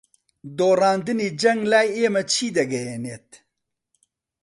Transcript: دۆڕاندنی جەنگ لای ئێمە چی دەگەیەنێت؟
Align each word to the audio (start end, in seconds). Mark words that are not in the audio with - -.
دۆڕاندنی 0.57 1.27
جەنگ 1.41 1.61
لای 1.71 1.87
ئێمە 1.97 2.23
چی 2.33 2.47
دەگەیەنێت؟ 2.57 3.29